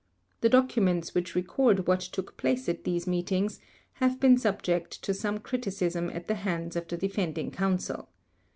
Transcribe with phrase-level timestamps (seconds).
[0.39, 3.59] The documents which record what took place at these meetings
[4.01, 8.09] have been subject to some criticism at the hands of defending Counsel.